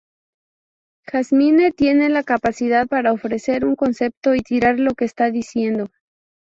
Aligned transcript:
Jasmine 1.05 1.71
tiene 1.73 2.09
la 2.09 2.23
capacidad 2.23 2.87
para 2.87 3.13
ofrecer 3.13 3.63
un 3.65 3.75
concepto 3.75 4.33
y 4.33 4.41
tirar 4.41 4.79
lo 4.79 4.95
que 4.95 5.05
está 5.05 5.29
diciendo. 5.29 5.91